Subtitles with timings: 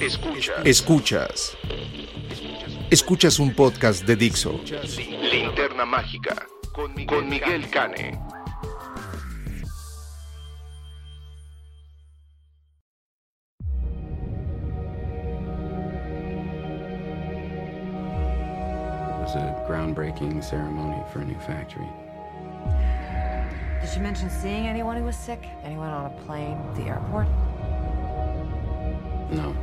[0.00, 0.66] Escuchas.
[0.66, 1.56] Escuchas.
[2.90, 4.60] Escuchas un podcast de Dixo.
[5.32, 8.18] Linterna Mágica con Miguel Cane.
[19.26, 21.88] was a groundbreaking ceremony for a new factory.
[23.80, 25.42] Did she mention seeing anyone who was sick?
[25.64, 27.26] Anyone on a plane, the airport?
[29.30, 29.56] No,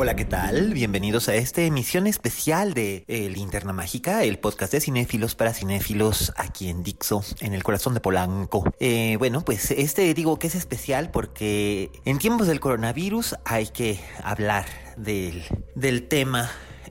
[0.00, 0.74] Hola, ¿qué tal?
[0.74, 6.32] Bienvenidos a esta emisión especial de eh, Linterna Mágica, el podcast de cinéfilos para cinéfilos
[6.36, 8.62] aquí en Dixo, en el corazón de Polanco.
[8.78, 13.98] Eh, bueno, pues este digo que es especial porque en tiempos del coronavirus hay que
[14.22, 15.42] hablar del,
[15.74, 16.48] del tema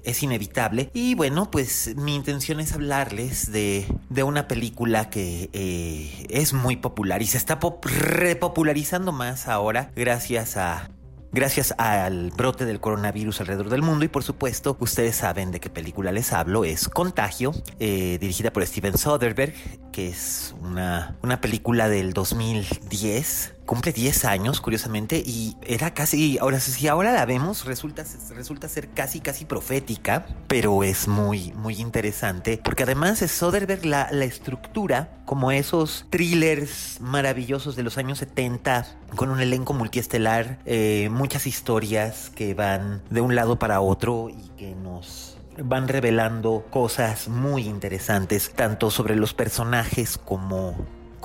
[0.07, 0.89] es inevitable.
[0.93, 6.75] Y bueno, pues mi intención es hablarles de, de una película que eh, es muy
[6.77, 10.89] popular y se está pop- repopularizando más ahora gracias a
[11.29, 14.05] Gracias al brote del coronavirus alrededor del mundo.
[14.05, 18.65] Y por supuesto ustedes saben de qué película les hablo, es Contagio, eh, dirigida por
[18.65, 19.53] Steven Soderbergh,
[19.91, 26.59] que es una, una película del 2010, cumple 10 años curiosamente y era casi, ahora
[26.59, 32.59] si ahora la vemos resulta, resulta ser casi casi profética, pero es muy muy interesante
[32.63, 38.87] porque además es Soderbergh la, la estructura como esos thrillers maravillosos de los años 70
[39.15, 44.49] con un elenco multiestelar, eh, muchas historias que van de un lado para otro y
[44.57, 50.75] que nos van revelando cosas muy interesantes, tanto sobre los personajes como,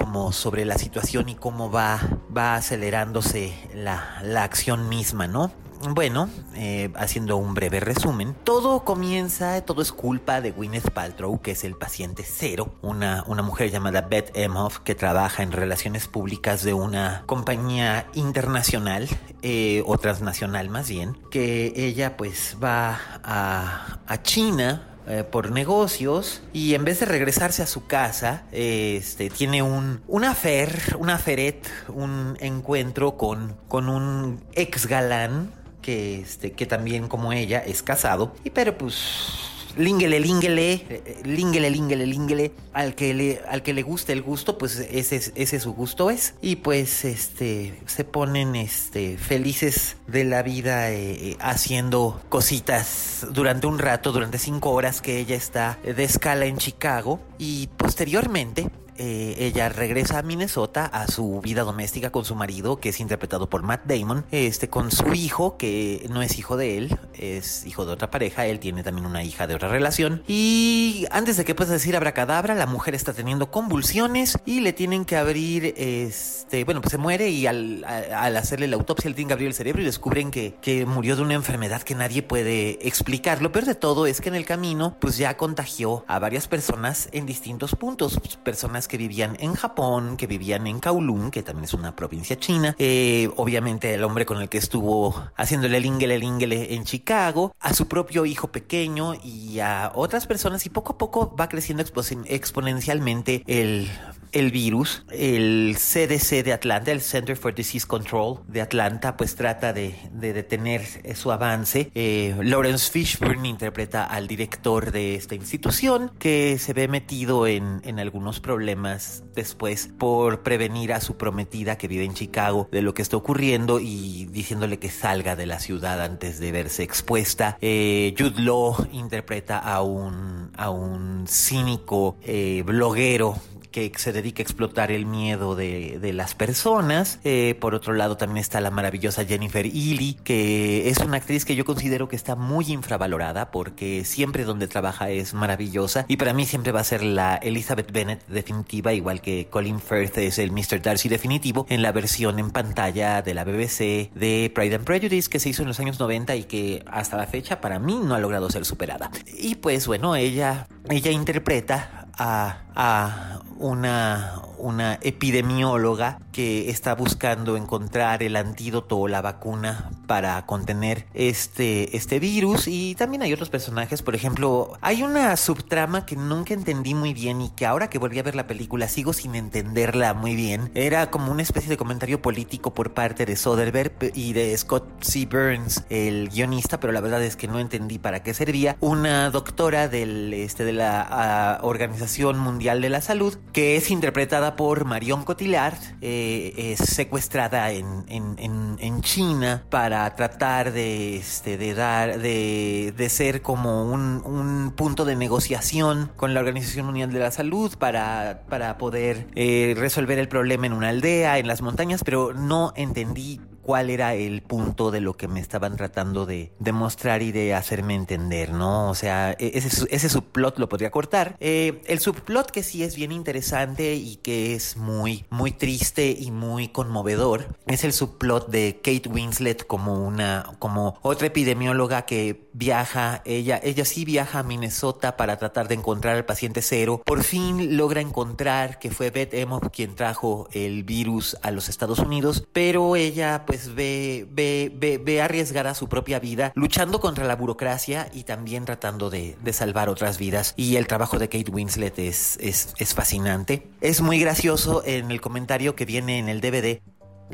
[0.03, 2.01] como sobre la situación y cómo va,
[2.37, 5.53] va acelerándose la, la acción misma, ¿no?
[5.91, 11.53] Bueno, eh, haciendo un breve resumen, todo comienza, todo es culpa de Gwyneth Paltrow, que
[11.53, 16.65] es el paciente cero, una, una mujer llamada Beth Emhoff que trabaja en relaciones públicas
[16.65, 19.09] de una compañía internacional
[19.43, 26.43] eh, o transnacional más bien, que ella pues va a, a China eh, por negocios
[26.53, 31.69] y en vez de regresarse a su casa, este, tiene un, un affair, un aferet,
[31.89, 38.35] un encuentro con, con un ex galán que, este, que también como ella es casado,
[38.45, 42.53] y pero pues Língele, língele, língele, língele, língele.
[42.73, 46.35] Al que le, al que le guste el gusto, pues ese, ese su gusto es.
[46.43, 53.67] Y pues este se ponen este felices de la vida eh, eh, haciendo cositas durante
[53.67, 57.21] un rato, durante cinco horas que ella está de escala en Chicago.
[57.39, 62.91] Y posteriormente eh, ella regresa a Minnesota a su vida doméstica con su marido, que
[62.91, 66.99] es interpretado por Matt Damon, este, con su hijo, que no es hijo de él,
[67.15, 70.23] es hijo de otra pareja, él tiene también una hija de otra relación.
[70.27, 75.05] Y antes de que puedas decir abracadabra, la mujer está teniendo convulsiones y le tienen
[75.05, 79.35] que abrir, este, bueno, pues se muere y al, hacerle la autopsia le tienen que
[79.35, 83.43] abrir el cerebro y descubren que, que murió de una enfermedad que nadie puede explicar.
[83.43, 87.09] Lo peor de todo es que en el camino, pues ya contagió a varias personas
[87.13, 91.75] en distintos puntos, personas que vivían en Japón, que vivían en Kowloon, que también es
[91.75, 96.53] una provincia china, eh, obviamente el hombre con el que estuvo haciéndole el ingele el
[96.53, 100.65] en Chicago, a su propio hijo pequeño y a otras personas.
[100.67, 103.91] Y poco a poco va creciendo expo- exponencialmente el
[104.33, 109.73] el virus, el CDC de Atlanta, el Center for Disease Control de Atlanta, pues trata
[109.73, 110.83] de, de detener
[111.15, 111.91] su avance.
[111.95, 117.99] Eh, Lawrence Fishburne interpreta al director de esta institución que se ve metido en, en
[117.99, 123.03] algunos problemas después por prevenir a su prometida que vive en Chicago de lo que
[123.03, 127.59] está ocurriendo y diciéndole que salga de la ciudad antes de verse expuesta.
[127.61, 133.37] Eh, Jude Law interpreta a un, a un cínico eh, bloguero
[133.73, 137.19] que se dedica a explotar el miedo de, de las personas.
[137.25, 141.57] Eh, por otro lado, también está la maravillosa Jennifer Ely, que es una actriz que
[141.57, 146.47] yo considero que está muy infravalorada porque siempre donde trabaja es maravillosa y para mí
[146.47, 150.83] siempre va a ser la Elizabeth Bennet definitiva, igual que Colin Firth es el Mr.
[150.83, 155.41] Darcy definitivo en la versión en pantalla de la BBC de Pride and Prejudice que
[155.41, 158.19] se hizo en los años 90 y que hasta la fecha para mí no ha
[158.19, 159.11] logrado ser superada.
[159.39, 168.23] Y pues bueno, ella, ella interpreta a, a una, una epidemióloga que está buscando encontrar
[168.23, 172.67] el antídoto o la vacuna para contener este, este virus.
[172.69, 177.41] Y también hay otros personajes, por ejemplo, hay una subtrama que nunca entendí muy bien
[177.41, 180.71] y que ahora que volví a ver la película sigo sin entenderla muy bien.
[180.75, 185.27] Era como una especie de comentario político por parte de Soderbergh y de Scott C.
[185.27, 188.77] Burns, el guionista, pero la verdad es que no entendí para qué servía.
[188.81, 192.02] Una doctora del, este, de la uh, Organización
[192.37, 198.37] Mundial de la Salud, que es interpretada por Marion Cotillard, eh, es secuestrada en, en,
[198.79, 205.05] en, China para tratar de, este, de dar, de, de ser como un, un, punto
[205.05, 210.29] de negociación con la Organización Mundial de la Salud para, para poder eh, resolver el
[210.29, 215.01] problema en una aldea, en las montañas, pero no entendí cuál era el punto de
[215.01, 218.91] lo que me estaban tratando de demostrar y de hacerme entender, ¿no?
[218.91, 221.37] O sea, e-, ese, subplot lo podría cortar.
[221.41, 226.31] Eh, el subplot que sí es bien interesante y que es muy, muy triste y
[226.31, 233.23] muy conmovedor es el subplot de Kate Winslet como una, como otra epidemióloga que viaja,
[233.25, 237.03] ella, ella sí viaja a Minnesota para tratar de encontrar al paciente cero.
[237.05, 241.99] Por fin logra encontrar que fue Beth Emhoff quien trajo el virus a los Estados
[241.99, 247.27] Unidos, pero ella pues ve, ve, ve, ve arriesgar a su propia vida, luchando contra
[247.27, 250.55] la burocracia y también tratando de, de salvar otras vidas.
[250.57, 253.69] Y el trabajo de Kate Winslet es, es, es fascinante.
[253.83, 256.81] Es muy gracioso en el comentario que viene en el DVD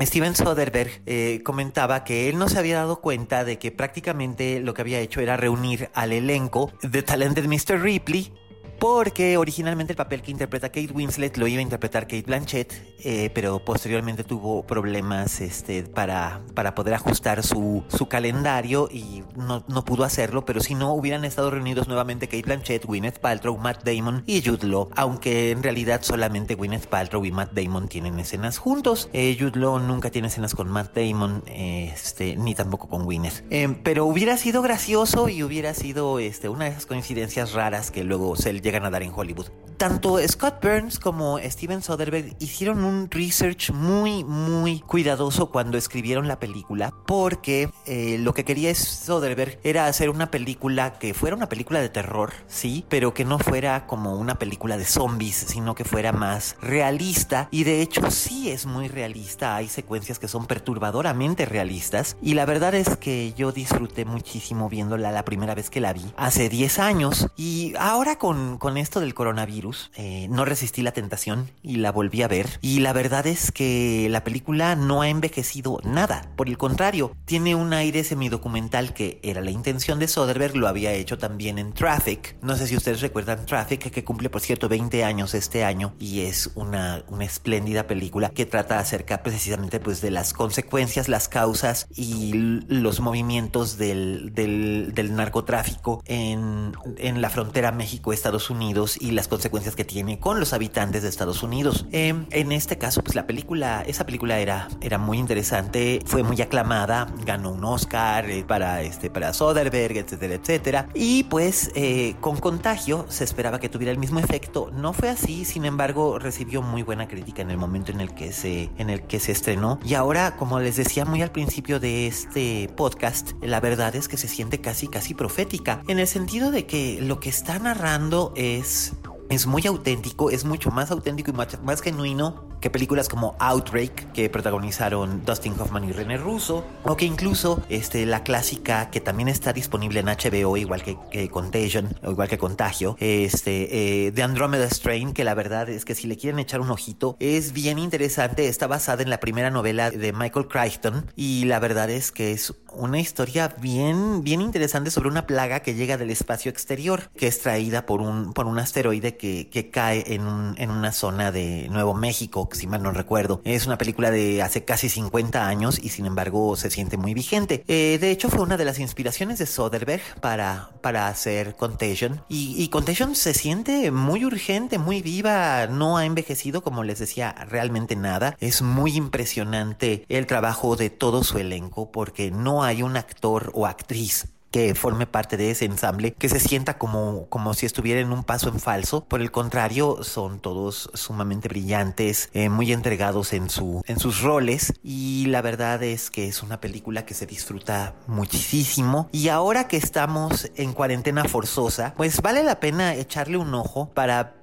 [0.00, 4.74] Steven Soderbergh eh, comentaba que él no se había dado cuenta de que prácticamente lo
[4.74, 7.80] que había hecho era reunir al elenco de Talented Mr.
[7.80, 8.32] Ripley
[8.78, 12.72] porque originalmente el papel que interpreta Kate Winslet lo iba a interpretar Kate Blanchett,
[13.04, 19.64] eh, pero posteriormente tuvo problemas este, para, para poder ajustar su, su calendario y no,
[19.68, 23.84] no, pudo hacerlo, pero si no hubieran estado reunidos nuevamente Kate Blanchett, Gwyneth Paltrow, Matt
[23.84, 28.58] Damon y Jude Law, aunque en realidad solamente Gwyneth Paltrow y Matt Damon tienen escenas
[28.58, 29.08] juntos.
[29.12, 33.44] Eh, Jude Law nunca tiene escenas con Matt Damon, este, ni tampoco con Gwyneth.
[33.50, 38.04] Eh, pero hubiera sido gracioso y hubiera sido este, una de esas coincidencias raras que
[38.04, 39.46] luego se llegan a dar en Hollywood.
[39.78, 46.40] Tanto Scott Burns como Steven Soderbergh hicieron un research muy, muy cuidadoso cuando escribieron la
[46.40, 51.80] película, porque eh, lo que quería Soderbergh era hacer una película que fuera una película
[51.80, 56.12] de terror, sí, pero que no fuera como una película de zombies, sino que fuera
[56.12, 57.48] más realista.
[57.52, 62.16] Y de hecho sí es muy realista, hay secuencias que son perturbadoramente realistas.
[62.20, 66.12] Y la verdad es que yo disfruté muchísimo viéndola la primera vez que la vi,
[66.16, 67.28] hace 10 años.
[67.36, 72.22] Y ahora con, con esto del coronavirus, eh, no resistí la tentación y la volví
[72.22, 72.58] a ver.
[72.60, 76.30] Y la verdad es que la película no ha envejecido nada.
[76.36, 80.92] Por el contrario, tiene un aire semidocumental que era la intención de Soderbergh, lo había
[80.92, 82.36] hecho también en Traffic.
[82.42, 86.20] No sé si ustedes recuerdan Traffic, que cumple por cierto 20 años este año y
[86.20, 91.86] es una, una espléndida película que trata acerca precisamente pues de las consecuencias, las causas
[91.94, 99.76] y los movimientos del, del, narcotráfico en, en la frontera México-Estados Unidos y las consecuencias
[99.76, 101.86] que tiene con los habitantes de Estados Unidos.
[101.92, 106.40] Eh, en este caso, pues la película, esa película era, era muy interesante, fue muy
[106.40, 110.88] aclamada, ganó un Oscar eh, para, este, para Soderbergh, etcétera, etcétera.
[110.94, 114.70] Y pues eh, con Contagio se esperaba que tuviera el mismo efecto.
[114.72, 118.32] No fue así, sin embargo, recibió muy buena crítica en el momento en el que
[118.32, 119.78] se, en el que se estrenó.
[119.84, 124.16] Y ahora, como les decía muy al principio de este podcast, la verdad es que
[124.16, 128.92] se siente casi, casi profética, en el sentido de que lo que está narrando es
[129.28, 134.12] es muy auténtico, es mucho más auténtico y más, más genuino que películas como Outbreak,
[134.12, 139.28] que protagonizaron Dustin Hoffman y René Russo, o que incluso este, la clásica que también
[139.28, 144.68] está disponible en HBO, igual que, Contagion, o igual que Contagio, este, eh, The Andromeda
[144.68, 148.48] Strain, que la verdad es que si le quieren echar un ojito, es bien interesante,
[148.48, 152.54] está basada en la primera novela de Michael Crichton, y la verdad es que es
[152.72, 157.40] una historia bien, bien interesante sobre una plaga que llega del espacio exterior, que es
[157.40, 161.68] traída por un, por un asteroide que, que cae en, un, en una zona de
[161.70, 163.40] Nuevo México, si mal no recuerdo.
[163.44, 167.64] Es una película de hace casi 50 años y sin embargo se siente muy vigente.
[167.68, 172.22] Eh, de hecho fue una de las inspiraciones de Soderbergh para, para hacer Contagion.
[172.28, 177.34] Y, y Contagion se siente muy urgente, muy viva, no ha envejecido como les decía
[177.48, 178.36] realmente nada.
[178.40, 183.66] Es muy impresionante el trabajo de todo su elenco porque no hay un actor o
[183.66, 188.12] actriz que forme parte de ese ensamble, que se sienta como, como si estuviera en
[188.12, 189.04] un paso en falso.
[189.04, 194.74] Por el contrario, son todos sumamente brillantes, eh, muy entregados en, su, en sus roles
[194.82, 199.08] y la verdad es que es una película que se disfruta muchísimo.
[199.12, 204.34] Y ahora que estamos en cuarentena forzosa, pues vale la pena echarle un ojo para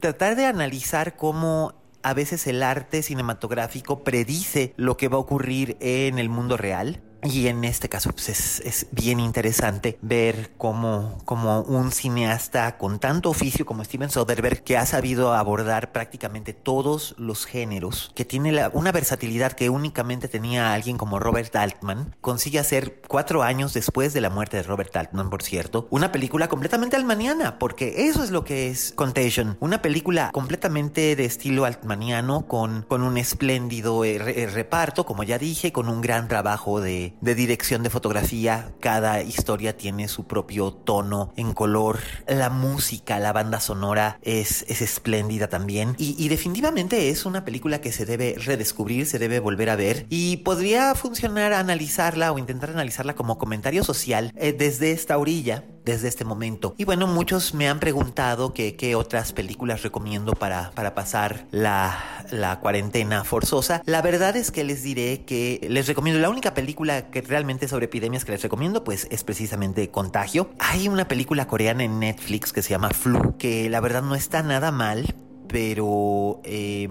[0.00, 5.76] tratar de analizar cómo a veces el arte cinematográfico predice lo que va a ocurrir
[5.80, 7.00] en el mundo real.
[7.24, 12.98] Y en este caso pues es, es, bien interesante ver cómo, cómo, un cineasta con
[12.98, 18.50] tanto oficio como Steven Soderbergh, que ha sabido abordar prácticamente todos los géneros, que tiene
[18.50, 24.12] la, una versatilidad que únicamente tenía alguien como Robert Altman, consigue hacer cuatro años después
[24.14, 28.32] de la muerte de Robert Altman, por cierto, una película completamente altmaniana, porque eso es
[28.32, 34.18] lo que es Contagion, una película completamente de estilo altmaniano, con, con un espléndido eh,
[34.18, 38.72] re, reparto, como ya dije, con un gran trabajo de de dirección de fotografía.
[38.80, 42.00] Cada historia tiene su propio tono en color.
[42.26, 45.94] La música, la banda sonora es, es espléndida también.
[45.98, 50.06] Y, definitivamente es una película que se debe redescubrir, se debe volver a ver.
[50.08, 56.08] Y podría funcionar analizarla o intentar analizarla como comentario social eh, desde esta orilla desde
[56.08, 56.74] este momento.
[56.78, 62.24] Y bueno, muchos me han preguntado que, qué otras películas recomiendo para, para pasar la,
[62.30, 63.82] la cuarentena forzosa.
[63.86, 67.86] La verdad es que les diré que les recomiendo la única película que realmente sobre
[67.86, 70.50] epidemias que les recomiendo, pues es precisamente Contagio.
[70.58, 74.42] Hay una película coreana en Netflix que se llama Flu, que la verdad no está
[74.42, 75.14] nada mal,
[75.48, 76.40] pero...
[76.44, 76.88] Eh,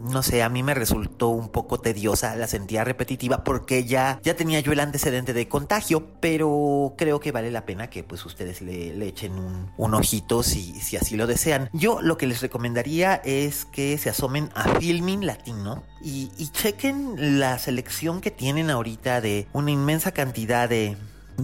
[0.00, 4.34] no sé, a mí me resultó un poco tediosa, la sentía repetitiva porque ya, ya
[4.34, 8.62] tenía yo el antecedente de contagio, pero creo que vale la pena que pues ustedes
[8.62, 11.68] le, le echen un, un, ojito si, si así lo desean.
[11.72, 17.38] Yo lo que les recomendaría es que se asomen a Filming Latino y, y chequen
[17.38, 20.96] la selección que tienen ahorita de una inmensa cantidad de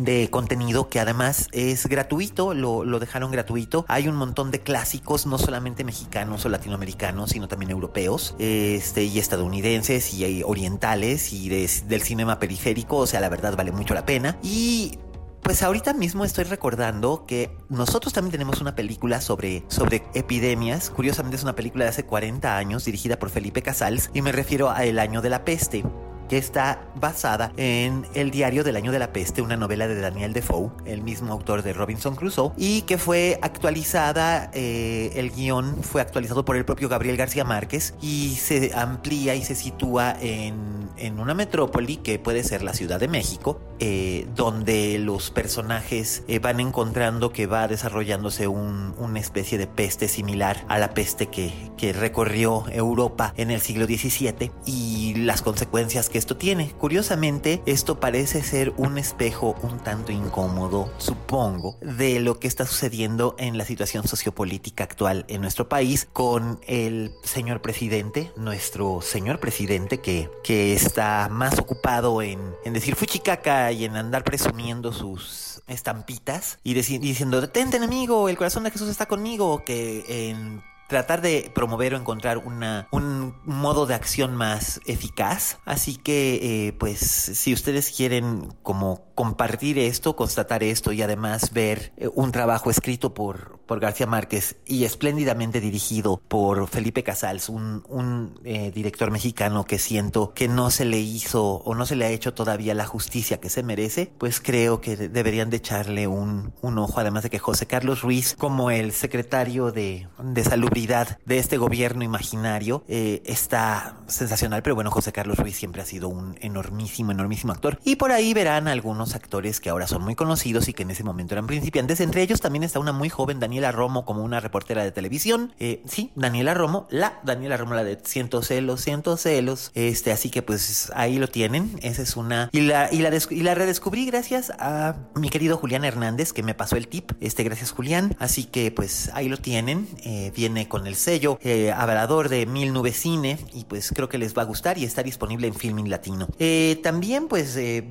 [0.05, 3.85] de contenido que además es gratuito, lo, lo, dejaron gratuito.
[3.89, 9.19] Hay un montón de clásicos, no solamente mexicanos o latinoamericanos, sino también europeos, este, y
[9.19, 14.07] estadounidenses y orientales y de, del cinema periférico, o sea, la verdad vale mucho la
[14.07, 14.39] pena.
[14.43, 14.99] Y
[15.47, 20.91] pues ahorita mismo estoy recordando que nosotros también tenemos una película sobre, sobre epidemias.
[20.91, 24.71] Curiosamente es una película de hace 40 años dirigida por Felipe Casals y me refiero
[24.71, 25.85] a El año de la peste
[26.29, 30.33] que está basada en El diario del año de la peste, una novela de Daniel
[30.33, 36.01] Defoe, el mismo autor de Robinson Crusoe, y que fue actualizada, eh, el guion fue
[36.01, 41.19] actualizado por el propio Gabriel García Márquez y se amplía y se sitúa en, en
[41.19, 46.61] una metrópoli que puede ser la Ciudad de México, eh, donde los personajes eh, van
[46.61, 51.93] encontrando que va desarrollándose un, una especie de peste similar a la peste que, que
[51.93, 56.73] recorrió Europa en el siglo XVII y las consecuencias que esto tiene.
[56.73, 63.35] Curiosamente, esto parece ser un espejo un tanto incómodo, supongo, de lo que está sucediendo
[63.39, 70.01] en la situación sociopolítica actual en nuestro país con el señor presidente, nuestro señor presidente
[70.01, 76.59] que, que está más ocupado en, en decir fuchicaca y en andar presumiendo sus estampitas
[76.63, 81.95] y, diciendo detente enemigo, el corazón de Jesús está conmigo, que en tratar de promover
[81.95, 85.59] o encontrar una, un modo de acción más eficaz.
[85.65, 91.93] Así que, eh, pues, si ustedes quieren como compartir esto, constatar esto y además ver
[91.97, 97.83] eh, un trabajo escrito por, por García Márquez y espléndidamente dirigido por Felipe Casals, un,
[97.89, 102.05] un eh, director mexicano que siento que no se le hizo o no se le
[102.05, 106.53] ha hecho todavía la justicia que se merece, pues creo que deberían de echarle un,
[106.61, 110.45] un ojo, además de que José Carlos Ruiz, como el secretario de, de
[110.77, 116.09] de este gobierno imaginario, eh, está sensacional, pero bueno, José Carlos Ruiz siempre ha sido
[116.09, 117.81] un enormísimo, enormísimo actor.
[117.83, 121.03] Y por ahí verán algunos actores que ahora son muy conocidos y que en ese
[121.03, 122.01] momento eran principiantes.
[122.01, 125.55] Entre ellos también está una muy joven Daniela Romo como una reportera de televisión.
[125.59, 129.71] Eh, sí, Daniela Romo, la Daniela Romo, la de Ciento celos, ciento celos.
[129.75, 131.79] Este, así que pues ahí lo tienen.
[131.81, 132.51] Esa es una.
[132.53, 136.55] Y la, y la, y la redescubrí gracias a mi querido Julián Hernández, que me
[136.55, 137.13] pasó el tip.
[137.21, 138.15] Este, gracias Julián.
[138.19, 139.89] Así que pues ahí lo tienen.
[140.05, 143.39] Eh, viene con el sello eh, avalador de Mil Nubes Cine.
[143.53, 146.29] Y pues creo que les va a gustar y está disponible en Filming Latino.
[146.39, 147.87] Eh, también pues eh,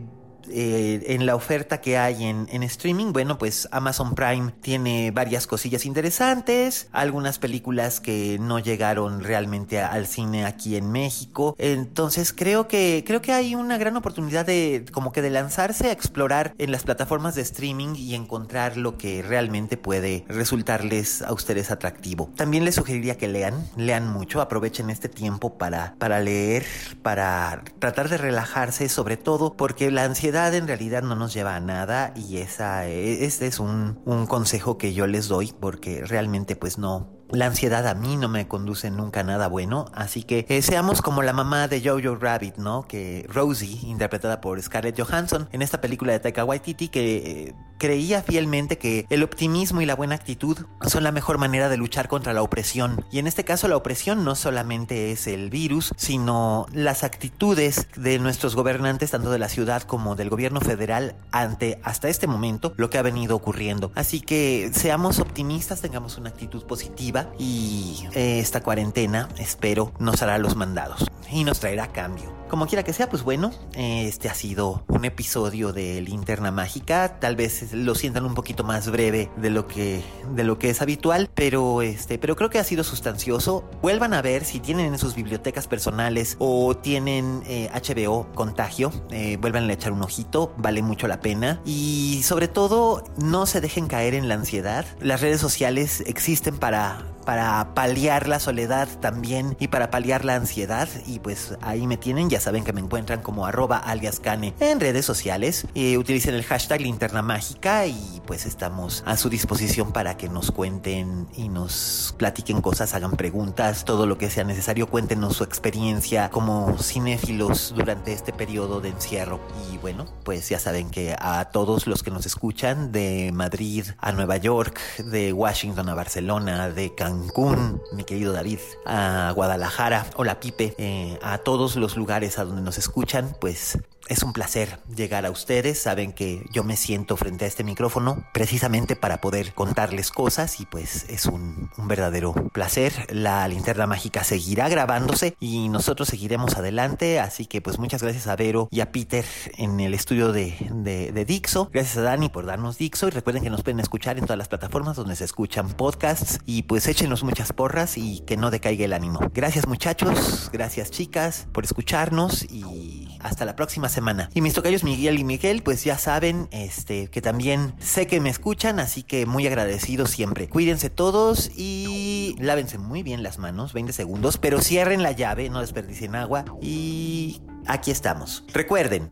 [0.50, 5.48] eh, en la oferta que hay en, en, streaming, bueno, pues Amazon Prime tiene varias
[5.48, 11.56] cosillas interesantes, algunas películas que no llegaron realmente al cine aquí en México.
[11.58, 15.92] Entonces creo que creo que hay una gran oportunidad de como que de lanzarse a
[15.92, 21.72] explorar en las plataformas de streaming y encontrar lo que realmente puede resultarles a ustedes
[21.72, 22.32] atractivo.
[22.36, 26.66] También les sugeriría que lean, lean mucho, aprovechen este tiempo para para leer,
[27.02, 31.60] para tratar de relajarse, sobre todo porque la ansiedad en realidad no nos lleva a
[31.60, 36.78] nada y esa, este es un, un consejo que yo les doy porque realmente pues
[36.78, 40.62] no, La ansiedad a mí no me conduce nunca a nada bueno, así que eh,
[40.62, 42.88] seamos como la mamá de Jojo Rabbit, ¿no?
[42.88, 48.24] Que Rosie, interpretada por Scarlett Johansson en esta película de Taika Waititi, que eh, creía
[48.24, 52.32] fielmente que el optimismo y la buena actitud son la mejor manera de luchar contra
[52.32, 53.04] la opresión.
[53.12, 58.18] Y en este caso la opresión no solamente es el virus, sino las actitudes de
[58.18, 62.90] nuestros gobernantes, tanto de la ciudad como del gobierno federal, ante hasta este momento lo
[62.90, 63.92] que ha venido ocurriendo.
[63.94, 70.38] Así que seamos optimistas, tengamos una actitud positiva y eh, esta cuarentena, espero, nos hará
[70.38, 72.34] los mandados y nos traerá cambio.
[72.56, 77.20] Como quiera que sea, pues bueno, este ha sido un episodio de Linterna Mágica.
[77.20, 80.02] Tal vez lo sientan un poquito más breve de lo que,
[80.34, 83.70] de lo que es habitual, pero este, pero creo que ha sido sustancioso.
[83.82, 89.36] Vuelvan a ver si tienen en sus bibliotecas personales o tienen HBO eh, Contagio, eh,
[89.36, 91.60] vuelvan a echar un ojito, vale mucho la pena.
[91.66, 94.86] Y sobre todo, no se dejen caer en la ansiedad.
[95.02, 100.88] Las redes sociales existen para para paliar la soledad también y para paliar la ansiedad.
[101.06, 105.06] Y pues ahí me tienen, ya saben que me encuentran como arroba aliascane en redes
[105.06, 105.68] sociales.
[105.74, 110.52] y utilicen el hashtag linterna mágica y pues estamos a su disposición para que nos
[110.52, 114.88] cuenten y nos platiquen cosas, hagan preguntas, todo lo que sea necesario.
[114.88, 119.40] Cuéntenos su experiencia como cinéfilos durante este periodo de encierro.
[119.72, 124.12] Y bueno, pues ya saben que a todos los que nos escuchan de Madrid a
[124.12, 130.40] Nueva York, de Washington a Barcelona, de Cancún, Cancún, mi querido David, a Guadalajara, hola
[130.40, 133.78] Pipe, eh, a todos los lugares a donde nos escuchan, pues
[134.08, 135.82] es un placer llegar a ustedes.
[135.82, 140.66] Saben que yo me siento frente a este micrófono precisamente para poder contarles cosas y
[140.66, 143.08] pues es un, verdadero placer.
[143.10, 147.20] La linterna mágica seguirá grabándose y nosotros seguiremos adelante.
[147.20, 149.26] Así que pues muchas gracias a Vero y a Peter
[149.58, 151.70] en el estudio de, de Dixo.
[151.72, 154.48] Gracias a Dani por darnos Dixo y recuerden que nos pueden escuchar en todas las
[154.48, 158.94] plataformas donde se escuchan podcasts y pues échenos muchas porras y que no decaiga el
[158.94, 159.20] ánimo.
[159.34, 164.30] Gracias muchachos, gracias chicas por escucharnos y hasta la próxima semana.
[164.34, 168.30] Y mis tocayos Miguel y Miguel, pues ya saben, este, que también sé que me
[168.30, 170.48] escuchan, así que muy agradecido siempre.
[170.48, 175.62] Cuídense todos y lávense muy bien las manos, 20 segundos, pero cierren la llave, no
[175.62, 178.44] desperdicien agua y aquí estamos.
[178.54, 179.12] Recuerden,